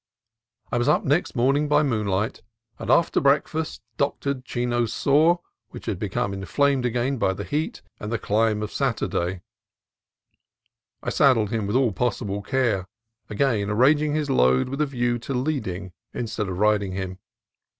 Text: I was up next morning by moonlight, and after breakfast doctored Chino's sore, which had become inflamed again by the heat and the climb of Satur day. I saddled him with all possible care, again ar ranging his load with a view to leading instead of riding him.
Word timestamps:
I 0.71 0.79
was 0.79 0.89
up 0.89 1.05
next 1.05 1.35
morning 1.35 1.67
by 1.67 1.83
moonlight, 1.83 2.41
and 2.79 2.89
after 2.89 3.21
breakfast 3.21 3.83
doctored 3.97 4.43
Chino's 4.45 4.91
sore, 4.91 5.41
which 5.69 5.85
had 5.85 5.99
become 5.99 6.33
inflamed 6.33 6.87
again 6.87 7.17
by 7.19 7.33
the 7.35 7.43
heat 7.43 7.83
and 7.99 8.11
the 8.11 8.17
climb 8.17 8.63
of 8.63 8.71
Satur 8.73 9.07
day. 9.07 9.41
I 11.03 11.11
saddled 11.11 11.51
him 11.51 11.67
with 11.67 11.75
all 11.75 11.91
possible 11.91 12.41
care, 12.41 12.87
again 13.29 13.69
ar 13.69 13.75
ranging 13.75 14.15
his 14.15 14.27
load 14.31 14.69
with 14.69 14.81
a 14.81 14.87
view 14.87 15.19
to 15.19 15.35
leading 15.35 15.93
instead 16.15 16.49
of 16.49 16.57
riding 16.57 16.93
him. 16.93 17.19